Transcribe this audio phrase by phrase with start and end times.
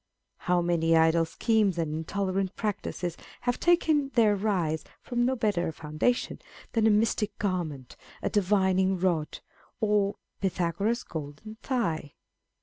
[0.49, 5.71] How many idle schemes and intolerant practices have taken their rise from no better a
[5.71, 6.39] foundation
[6.71, 9.41] than a mystic garment, a divining rod,
[9.79, 12.15] or Pythagoras^ golden thigh